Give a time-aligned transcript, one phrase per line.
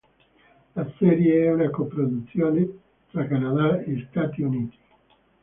[0.73, 2.67] La serie è una co-produzione
[3.11, 4.77] tra Canada e Stati Uniti.